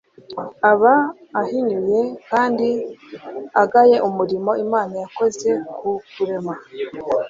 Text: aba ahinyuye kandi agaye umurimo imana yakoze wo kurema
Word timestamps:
aba 0.71 0.93
ahinyuye 1.41 1.99
kandi 2.31 2.67
agaye 3.63 3.95
umurimo 4.07 4.51
imana 4.65 4.93
yakoze 5.03 5.49
wo 5.83 5.95
kurema 6.11 6.53